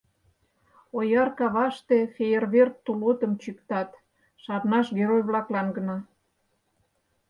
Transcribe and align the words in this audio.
Ояр 0.97 1.29
каваште 1.37 1.97
фейерверк-тулотым 2.15 3.31
Чӱктат 3.41 3.89
шарнаш 4.43 4.87
герой-влаклан 4.97 5.67
гына. 5.77 5.97